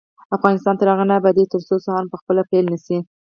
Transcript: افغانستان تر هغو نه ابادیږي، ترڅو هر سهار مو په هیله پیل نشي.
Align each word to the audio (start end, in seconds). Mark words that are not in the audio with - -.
افغانستان 0.37 0.75
تر 0.79 0.87
هغو 0.91 1.03
نه 1.09 1.15
ابادیږي، 1.19 1.51
ترڅو 1.53 1.73
هر 1.77 1.81
سهار 1.85 2.03
مو 2.05 2.11
په 2.11 2.17
هیله 2.27 2.43
پیل 2.51 2.65
نشي. 2.73 2.97